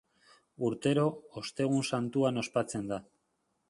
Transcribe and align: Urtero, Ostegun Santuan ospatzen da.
Urtero, 0.69 1.05
Ostegun 1.43 1.87
Santuan 1.93 2.47
ospatzen 2.47 2.95
da. 2.95 3.05